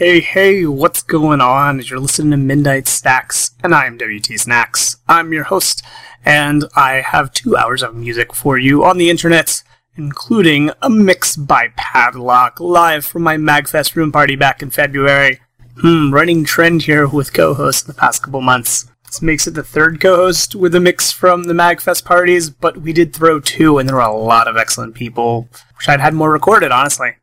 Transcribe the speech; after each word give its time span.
Hey, 0.00 0.20
hey, 0.20 0.64
what's 0.64 1.02
going 1.02 1.42
on? 1.42 1.82
You're 1.82 1.98
listening 1.98 2.30
to 2.30 2.38
Midnight 2.38 2.88
Snacks, 2.88 3.50
and 3.62 3.74
I'm 3.74 3.98
WT 3.98 4.40
Snacks. 4.40 4.96
I'm 5.06 5.30
your 5.30 5.44
host, 5.44 5.84
and 6.24 6.64
I 6.74 7.02
have 7.02 7.34
two 7.34 7.54
hours 7.54 7.82
of 7.82 7.94
music 7.94 8.34
for 8.34 8.56
you 8.56 8.82
on 8.82 8.96
the 8.96 9.10
internet, 9.10 9.62
including 9.96 10.70
a 10.80 10.88
mix 10.88 11.36
by 11.36 11.68
Padlock 11.76 12.58
live 12.60 13.04
from 13.04 13.24
my 13.24 13.36
MagFest 13.36 13.94
room 13.94 14.10
party 14.10 14.36
back 14.36 14.62
in 14.62 14.70
February. 14.70 15.42
Hmm, 15.82 16.14
running 16.14 16.46
trend 16.46 16.84
here 16.84 17.06
with 17.06 17.34
co 17.34 17.52
hosts 17.52 17.82
in 17.82 17.88
the 17.88 18.00
past 18.00 18.22
couple 18.22 18.40
months. 18.40 18.86
This 19.04 19.20
makes 19.20 19.46
it 19.46 19.50
the 19.50 19.62
third 19.62 20.00
co 20.00 20.16
host 20.16 20.54
with 20.54 20.74
a 20.74 20.80
mix 20.80 21.12
from 21.12 21.44
the 21.44 21.52
MagFest 21.52 22.06
parties, 22.06 22.48
but 22.48 22.78
we 22.78 22.94
did 22.94 23.12
throw 23.12 23.38
two, 23.38 23.76
and 23.76 23.86
there 23.86 23.96
were 23.96 24.00
a 24.00 24.16
lot 24.16 24.48
of 24.48 24.56
excellent 24.56 24.94
people. 24.94 25.50
Wish 25.76 25.90
I'd 25.90 26.00
had 26.00 26.14
more 26.14 26.32
recorded, 26.32 26.72
honestly. 26.72 27.16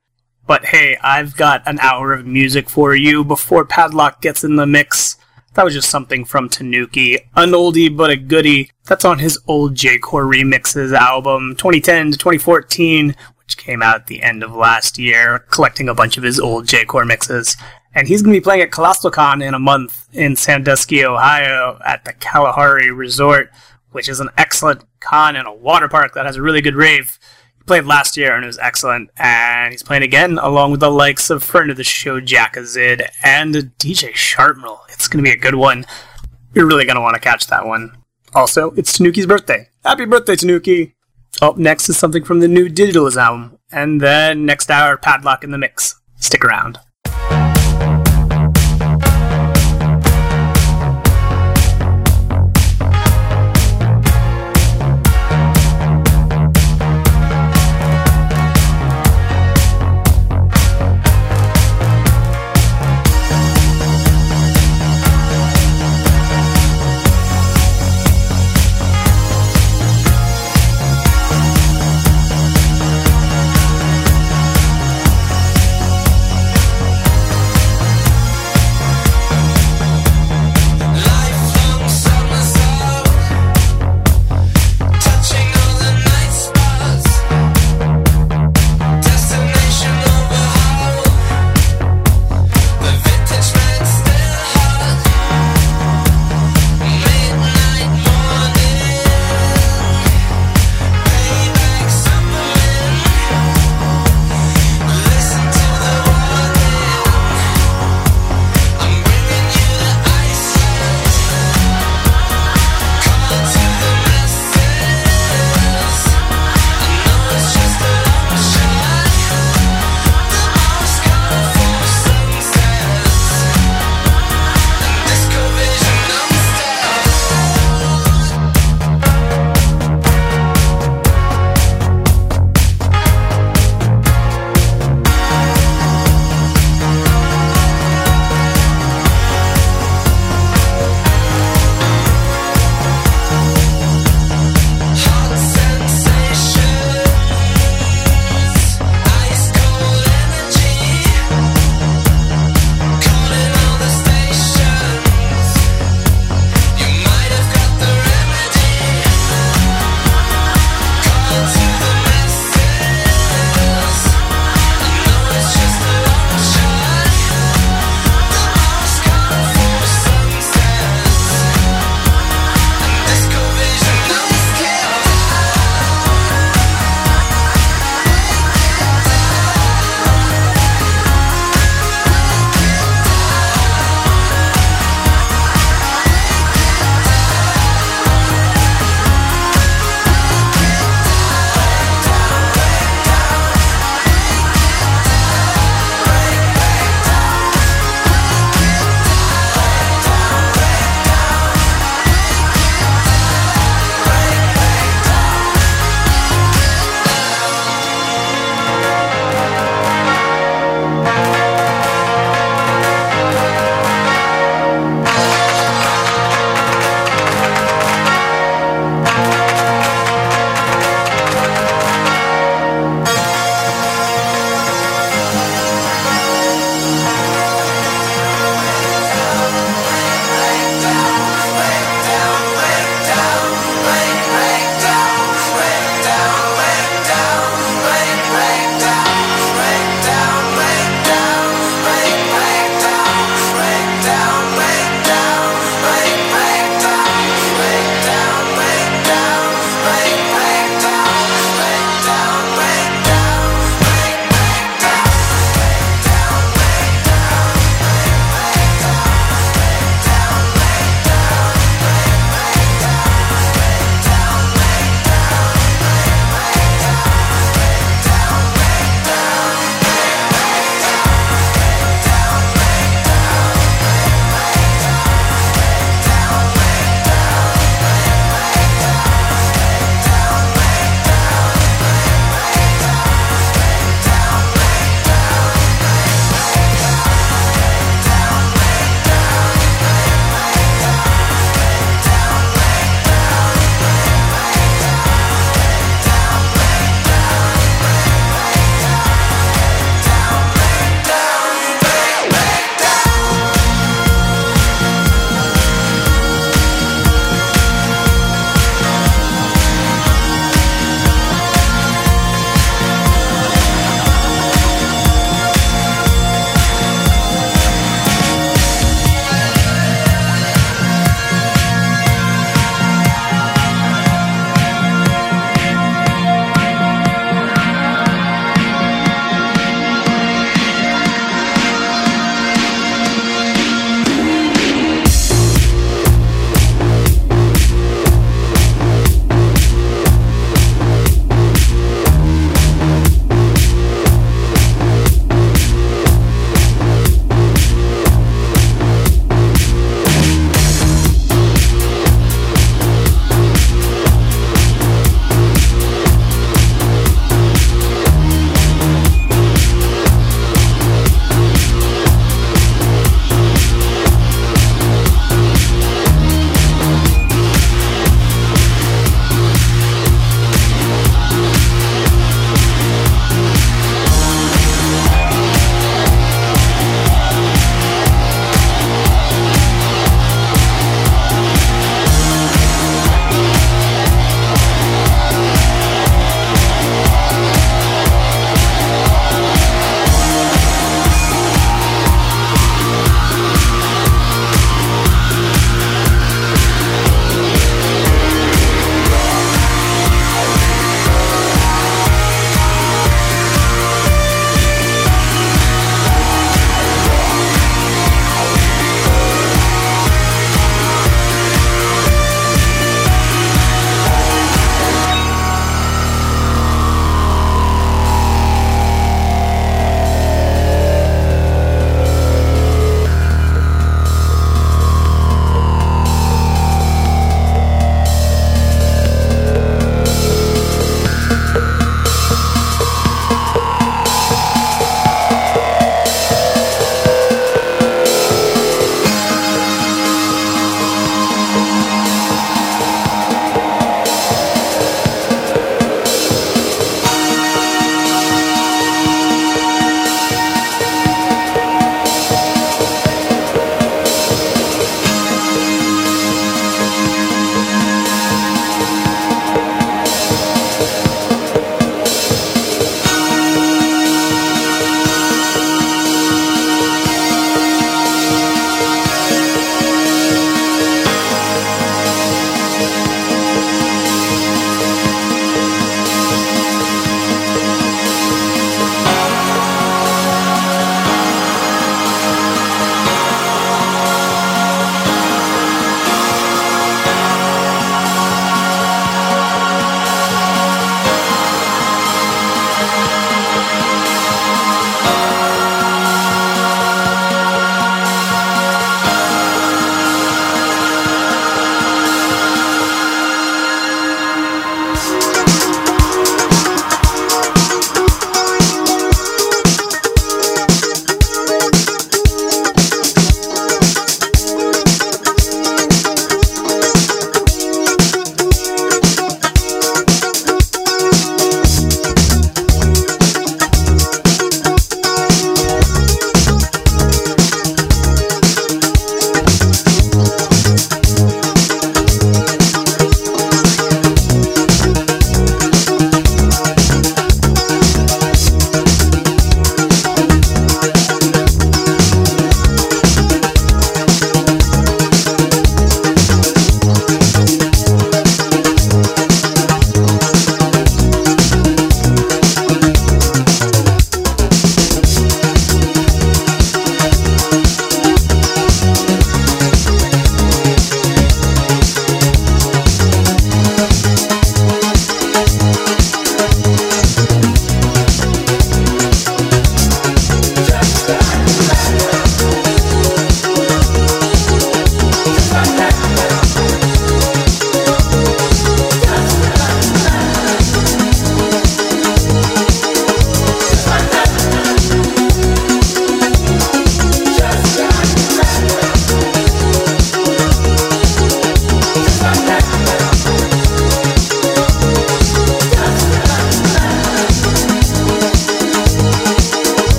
But 0.47 0.63
hey, 0.63 0.97
I've 1.03 1.35
got 1.35 1.61
an 1.65 1.77
hour 1.79 2.13
of 2.13 2.25
music 2.25 2.69
for 2.69 2.95
you 2.95 3.25
before 3.25 3.65
Padlock 3.65 4.21
gets 4.21 4.45
in 4.45 4.55
the 4.55 4.65
mix. 4.65 5.17
That 5.55 5.65
was 5.65 5.73
just 5.73 5.89
something 5.89 6.23
from 6.23 6.47
Tanuki, 6.47 7.15
an 7.35 7.51
oldie 7.51 7.95
but 7.95 8.11
a 8.11 8.15
goodie. 8.15 8.71
That's 8.85 9.03
on 9.03 9.19
his 9.19 9.37
old 9.45 9.75
J-Core 9.75 10.23
Remixes 10.23 10.93
album, 10.93 11.55
2010 11.57 12.11
to 12.11 12.17
2014, 12.17 13.13
which 13.39 13.57
came 13.57 13.81
out 13.81 13.95
at 13.95 14.07
the 14.07 14.21
end 14.21 14.41
of 14.41 14.55
last 14.55 14.97
year, 14.97 15.39
collecting 15.49 15.89
a 15.89 15.93
bunch 15.93 16.15
of 16.15 16.23
his 16.23 16.39
old 16.39 16.65
J-Core 16.65 17.03
mixes. 17.03 17.57
And 17.93 18.07
he's 18.07 18.21
going 18.21 18.33
to 18.33 18.39
be 18.39 18.43
playing 18.43 18.61
at 18.61 18.71
Colossalcon 18.71 19.45
in 19.45 19.53
a 19.53 19.59
month 19.59 20.07
in 20.13 20.37
Sandusky, 20.37 21.03
Ohio 21.03 21.77
at 21.85 22.05
the 22.05 22.13
Kalahari 22.13 22.91
Resort, 22.91 23.51
which 23.91 24.07
is 24.07 24.21
an 24.21 24.29
excellent 24.37 24.85
con 25.01 25.35
and 25.35 25.47
a 25.47 25.53
water 25.53 25.89
park 25.89 26.13
that 26.13 26.25
has 26.25 26.37
a 26.37 26.41
really 26.41 26.61
good 26.61 26.75
rave 26.75 27.19
played 27.67 27.85
last 27.85 28.17
year 28.17 28.33
and 28.33 28.43
it 28.43 28.47
was 28.47 28.57
excellent. 28.57 29.11
And 29.17 29.71
he's 29.71 29.83
playing 29.83 30.03
again 30.03 30.39
along 30.39 30.71
with 30.71 30.79
the 30.79 30.89
likes 30.89 31.29
of 31.29 31.43
friend 31.43 31.69
of 31.69 31.77
the 31.77 31.83
show 31.83 32.19
Jakazid 32.19 33.07
and 33.23 33.53
DJ 33.77 34.13
Sharpnel. 34.13 34.79
It's 34.89 35.07
going 35.07 35.23
to 35.23 35.29
be 35.29 35.35
a 35.35 35.39
good 35.39 35.55
one. 35.55 35.85
You're 36.53 36.65
really 36.65 36.85
going 36.85 36.95
to 36.95 37.01
want 37.01 37.15
to 37.15 37.21
catch 37.21 37.47
that 37.47 37.67
one. 37.67 37.95
Also, 38.33 38.71
it's 38.71 38.97
Tanuki's 38.97 39.27
birthday. 39.27 39.69
Happy 39.83 40.05
birthday, 40.05 40.35
Tanuki! 40.35 40.95
Up 41.41 41.57
next 41.57 41.87
is 41.87 41.97
something 41.97 42.23
from 42.23 42.39
the 42.39 42.47
new 42.47 42.67
Digitalis 42.67 43.17
album. 43.17 43.59
And 43.71 44.01
then 44.01 44.45
next 44.45 44.71
hour, 44.71 44.97
Padlock 44.97 45.43
in 45.43 45.51
the 45.51 45.57
Mix. 45.57 45.99
Stick 46.17 46.43
around. 46.43 46.79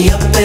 me 0.00 0.08
up. 0.10 0.39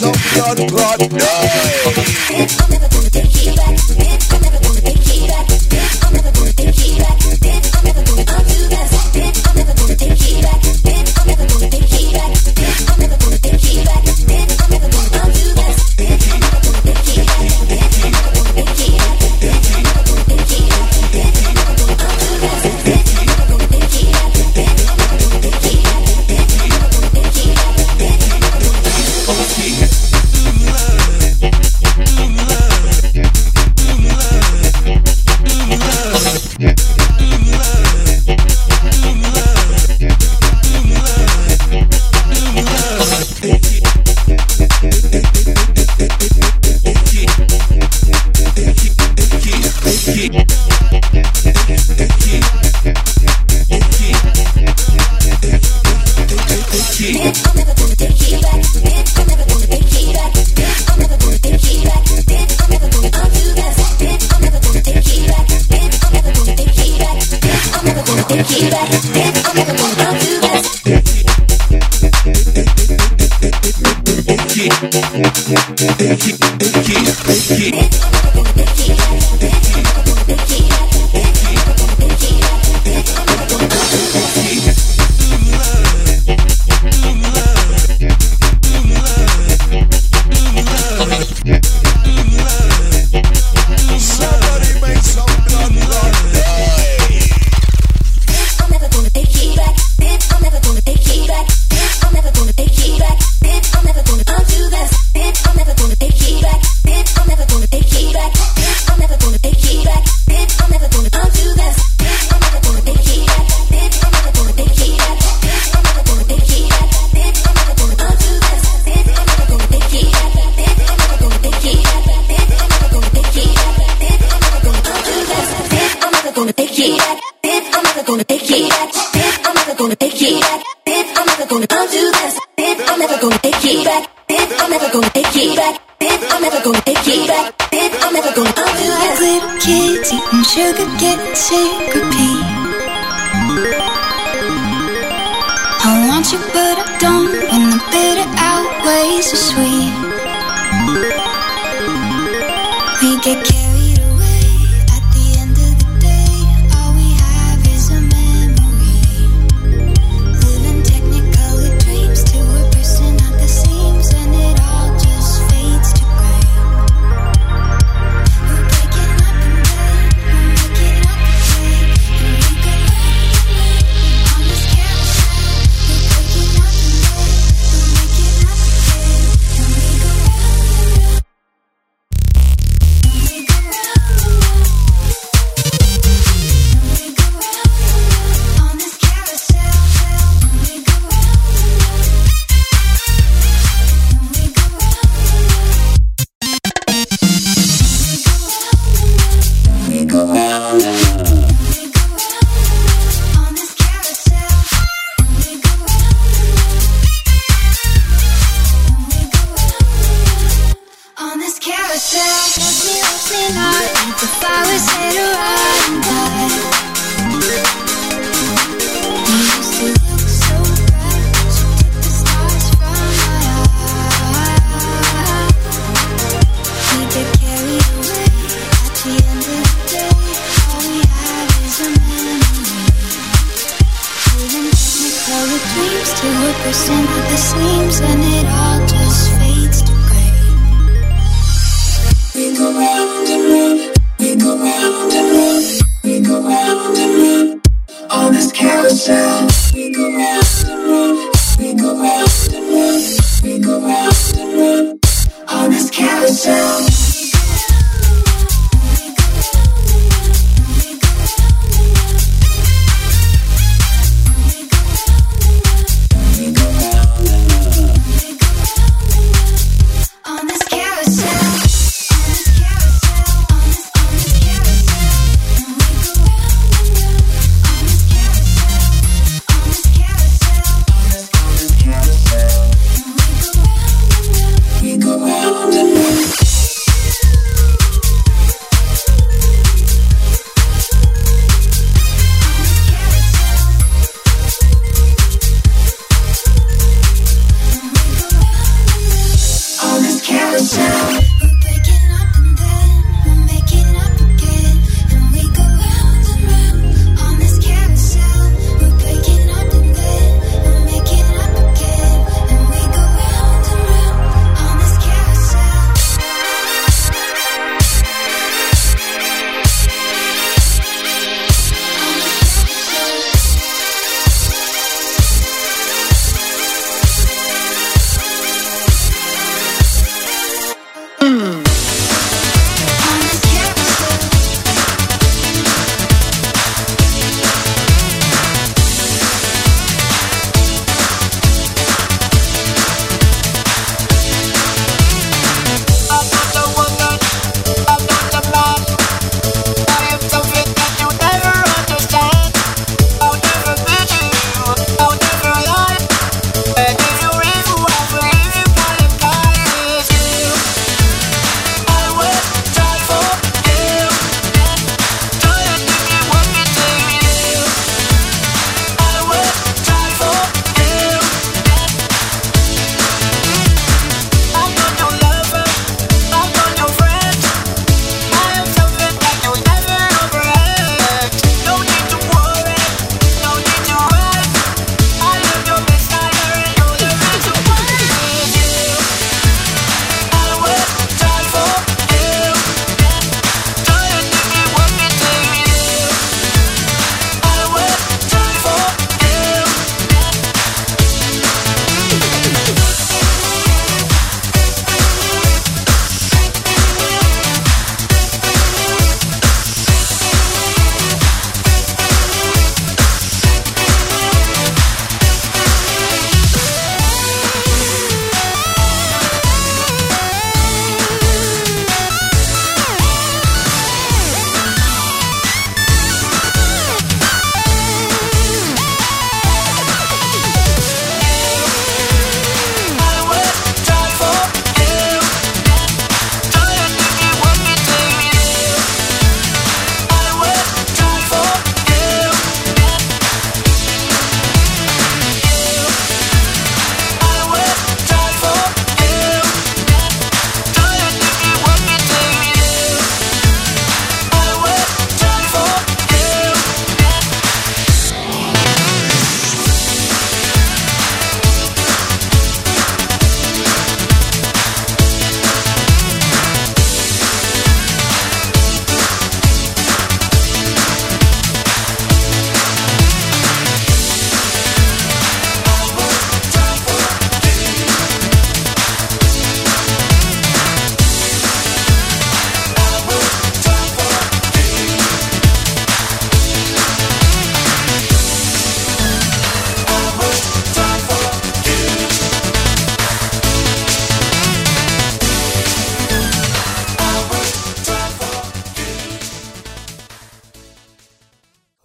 Some 0.00 0.16
blood 0.32 0.56
blood 0.70 1.89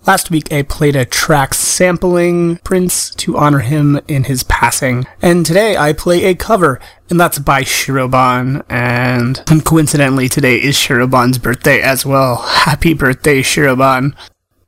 Last 0.08 0.30
week, 0.30 0.54
I 0.54 0.62
played 0.62 0.96
a 0.96 1.04
track 1.04 1.56
sampling 1.56 2.58
Prince 2.58 3.10
to 3.16 3.38
honor 3.38 3.60
him 3.60 4.00
in 4.08 4.26
his 4.26 4.44
passing. 4.44 5.08
And 5.20 5.44
today, 5.44 5.76
I 5.78 5.94
play 5.94 6.26
a 6.26 6.36
cover, 6.36 6.80
and 7.10 7.20
that's 7.20 7.40
by 7.40 7.64
Shirobon. 7.64 8.64
And 8.70 9.44
coincidentally, 9.66 10.30
today 10.30 10.58
is 10.58 10.76
Shirobon's 10.76 11.40
birthday 11.40 11.82
as 11.82 12.06
well. 12.06 12.36
Happy 12.36 12.94
birthday, 12.94 13.42
Shirobon. 13.42 14.14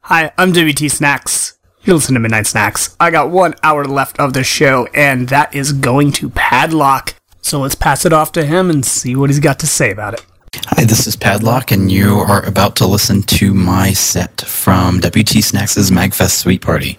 Hi, 0.01 0.31
I'm 0.39 0.53
WT 0.53 0.89
Snacks. 0.89 1.59
You 1.83 1.93
listen 1.93 2.15
to 2.15 2.19
Midnight 2.19 2.47
Snacks. 2.47 2.95
I 2.99 3.11
got 3.11 3.29
one 3.29 3.53
hour 3.61 3.85
left 3.85 4.19
of 4.19 4.33
the 4.33 4.43
show, 4.43 4.88
and 4.95 5.29
that 5.29 5.53
is 5.53 5.71
going 5.71 6.13
to 6.13 6.31
Padlock. 6.31 7.13
So 7.41 7.59
let's 7.59 7.75
pass 7.75 8.07
it 8.07 8.13
off 8.13 8.31
to 8.31 8.43
him 8.43 8.71
and 8.71 8.83
see 8.83 9.15
what 9.15 9.29
he's 9.29 9.39
got 9.39 9.59
to 9.59 9.67
say 9.67 9.91
about 9.91 10.15
it. 10.15 10.25
Hi, 10.55 10.85
this 10.85 11.07
is 11.07 11.15
Padlock, 11.15 11.71
and 11.71 11.91
you 11.91 12.19
are 12.19 12.43
about 12.45 12.77
to 12.77 12.87
listen 12.87 13.21
to 13.23 13.53
my 13.53 13.91
set 13.91 14.41
from 14.41 14.99
WT 14.99 15.43
Snacks' 15.43 15.89
Magfest 15.89 16.37
Suite 16.37 16.61
Party. 16.61 16.97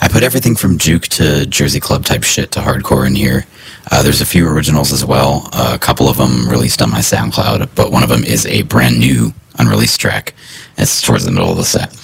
I 0.00 0.08
put 0.08 0.22
everything 0.22 0.56
from 0.56 0.78
juke 0.78 1.02
to 1.08 1.44
Jersey 1.46 1.80
Club 1.80 2.04
type 2.06 2.22
shit 2.22 2.52
to 2.52 2.60
hardcore 2.60 3.06
in 3.06 3.14
here. 3.14 3.46
Uh, 3.90 4.02
there's 4.02 4.20
a 4.22 4.26
few 4.26 4.48
originals 4.48 4.92
as 4.92 5.04
well. 5.04 5.48
Uh, 5.52 5.72
a 5.74 5.78
couple 5.78 6.08
of 6.08 6.16
them 6.16 6.48
released 6.48 6.80
on 6.80 6.90
my 6.90 7.00
SoundCloud, 7.00 7.68
but 7.74 7.92
one 7.92 8.02
of 8.02 8.08
them 8.08 8.24
is 8.24 8.46
a 8.46 8.62
brand 8.62 8.98
new 8.98 9.34
unreleased 9.58 10.00
track. 10.00 10.34
It's 10.78 11.02
towards 11.02 11.24
the 11.24 11.32
middle 11.32 11.50
of 11.50 11.58
the 11.58 11.64
set. 11.64 11.94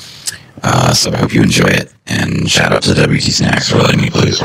Uh, 0.62 0.92
so 0.92 1.10
I 1.10 1.16
hope 1.16 1.32
you 1.32 1.42
enjoy 1.42 1.68
it, 1.68 1.92
and 2.06 2.50
shout 2.50 2.72
out 2.72 2.82
to 2.82 2.94
WT 2.94 3.22
Snacks 3.22 3.70
for 3.70 3.78
letting 3.78 4.00
me 4.00 4.10
play 4.10 4.26
this. 4.26 4.40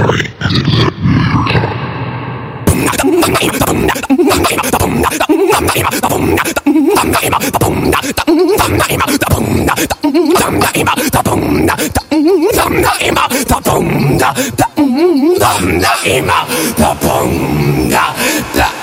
da 5.78 5.92
da 16.78 16.94
da 16.94 16.94
da 17.90 18.14
da 18.56 18.77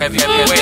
que 0.00 0.59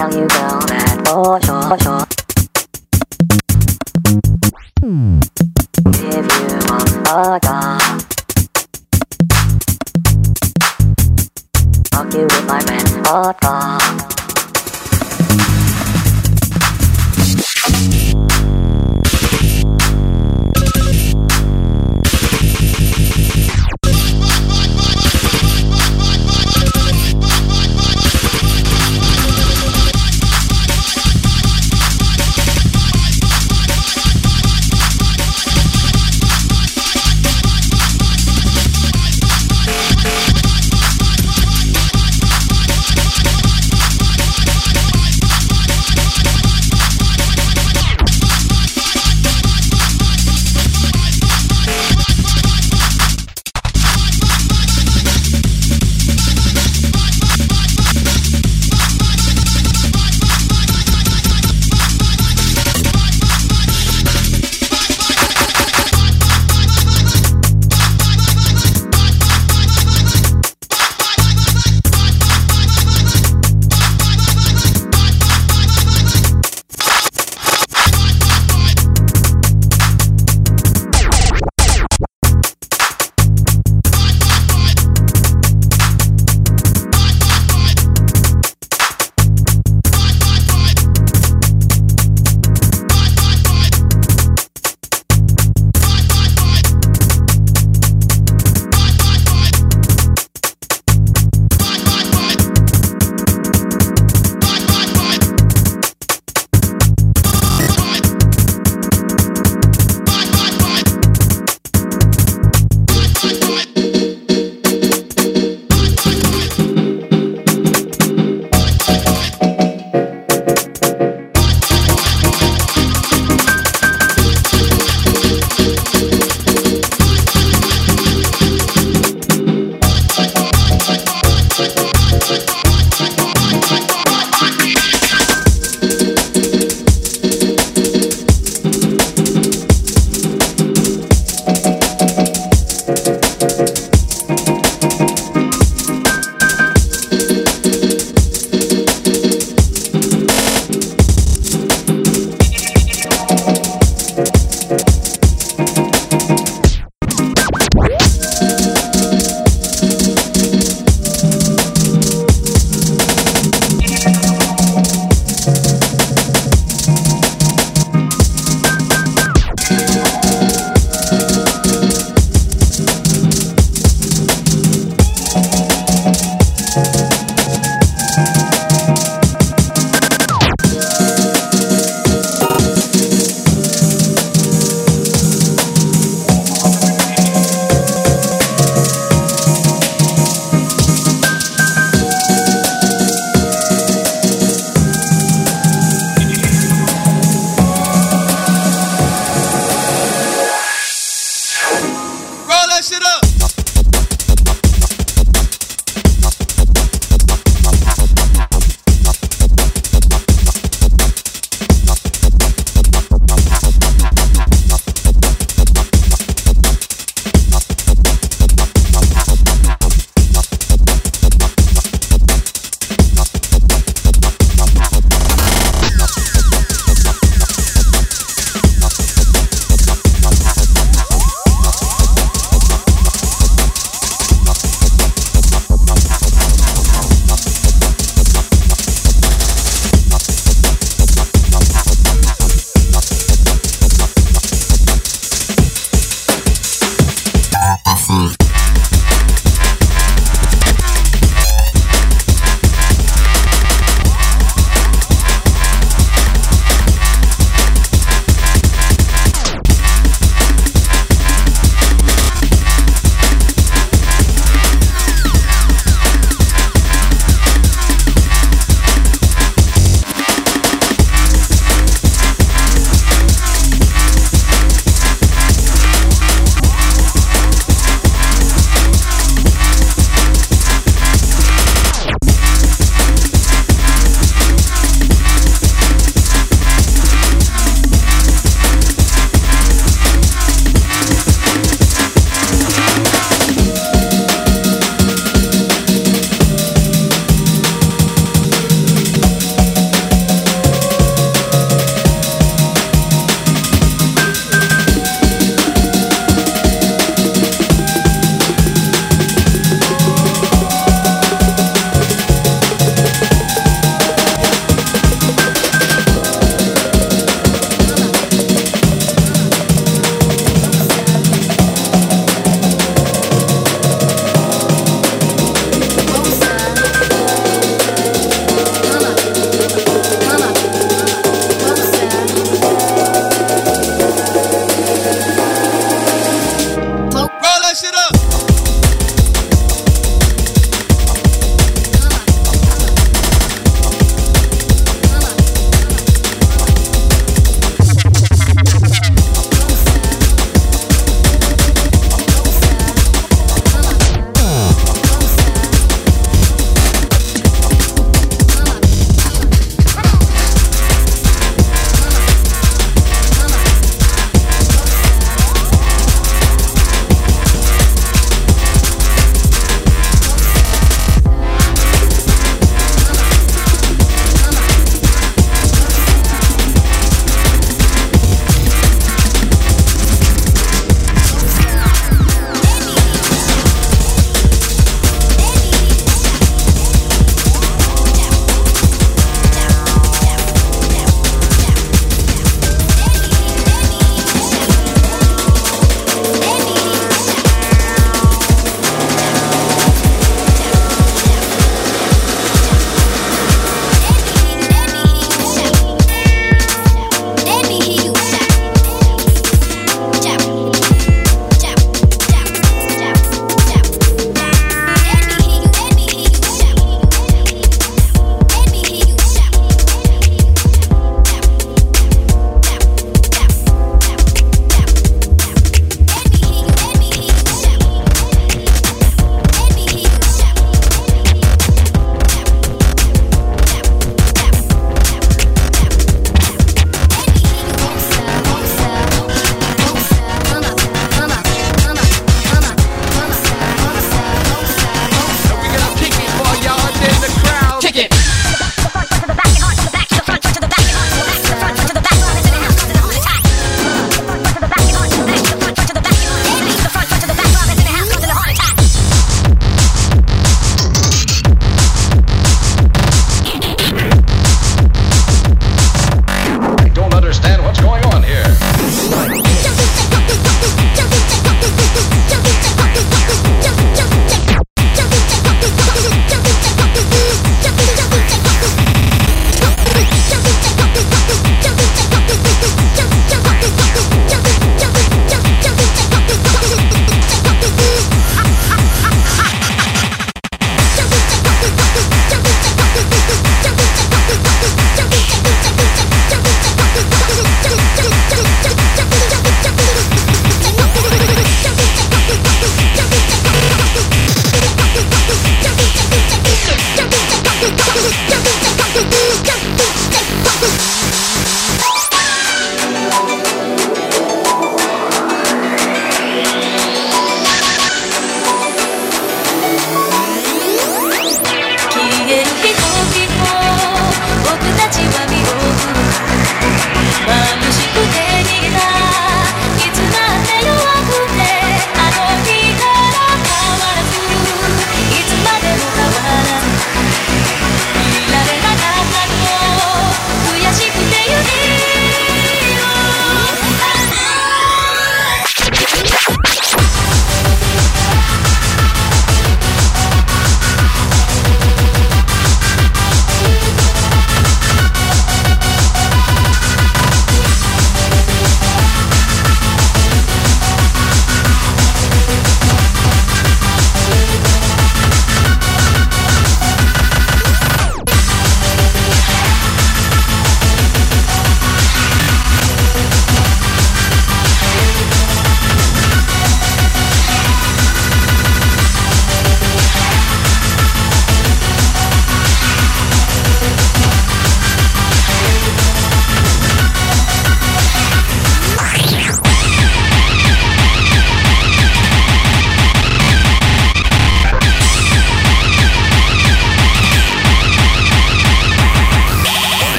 Tell 0.00 0.10
you 0.14 0.26
girl 0.28 0.60
that 0.60 0.96
for 1.04 1.36
sure, 1.44 1.76
sure. 1.84 2.06
Give 5.92 6.24
you 6.24 6.56
a 7.04 7.38
gun. 7.42 8.00
Fuck 11.92 12.14
you 12.14 12.22
with 12.22 12.46
my 12.46 12.60
friend, 12.60 12.88
vodka. 13.04 13.52
Roll 13.60 13.79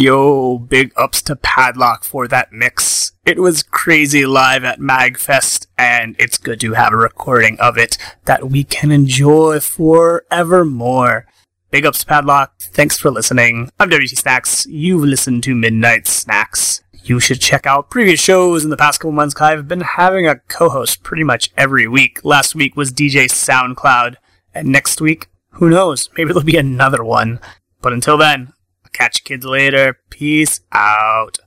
Yo, 0.00 0.56
big 0.56 0.94
ups 0.96 1.20
to 1.20 1.36
Padlock 1.36 2.04
for 2.04 2.26
that 2.26 2.50
mix. 2.50 3.12
It 3.26 3.38
was 3.38 3.62
crazy 3.62 4.24
live 4.24 4.64
at 4.64 4.80
MagFest, 4.80 5.66
and 5.76 6.16
it's 6.18 6.38
good 6.38 6.58
to 6.60 6.72
have 6.72 6.94
a 6.94 6.96
recording 6.96 7.60
of 7.60 7.76
it 7.76 7.98
that 8.24 8.48
we 8.48 8.64
can 8.64 8.90
enjoy 8.90 9.60
forevermore. 9.60 11.26
Big 11.70 11.84
ups 11.84 12.00
to 12.00 12.06
Padlock. 12.06 12.58
Thanks 12.60 12.98
for 12.98 13.10
listening. 13.10 13.68
I'm 13.78 13.90
WT 13.90 14.16
Snacks. 14.16 14.64
You've 14.64 15.04
listened 15.04 15.42
to 15.42 15.54
Midnight 15.54 16.06
Snacks. 16.06 16.80
You 17.04 17.20
should 17.20 17.42
check 17.42 17.66
out 17.66 17.90
previous 17.90 18.20
shows 18.20 18.64
in 18.64 18.70
the 18.70 18.78
past 18.78 19.00
couple 19.00 19.12
months. 19.12 19.38
I've 19.38 19.68
been 19.68 19.82
having 19.82 20.26
a 20.26 20.38
co-host 20.48 21.02
pretty 21.02 21.24
much 21.24 21.50
every 21.58 21.86
week. 21.86 22.24
Last 22.24 22.54
week 22.54 22.74
was 22.74 22.90
DJ 22.90 23.26
SoundCloud, 23.26 24.16
and 24.54 24.68
next 24.68 25.02
week, 25.02 25.28
who 25.50 25.68
knows? 25.68 26.08
Maybe 26.16 26.28
there'll 26.28 26.42
be 26.42 26.56
another 26.56 27.04
one. 27.04 27.38
But 27.82 27.92
until 27.92 28.16
then, 28.16 28.54
catch 28.92 29.20
you 29.20 29.24
kids 29.24 29.44
later. 29.44 29.98
Peace 30.10 30.60
out. 30.72 31.40